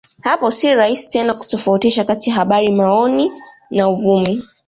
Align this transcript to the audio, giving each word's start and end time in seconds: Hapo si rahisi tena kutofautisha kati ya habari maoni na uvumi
Hapo 0.21 0.51
si 0.51 0.75
rahisi 0.75 1.09
tena 1.09 1.33
kutofautisha 1.33 2.03
kati 2.03 2.29
ya 2.29 2.35
habari 2.35 2.69
maoni 2.71 3.31
na 3.71 3.89
uvumi 3.89 4.43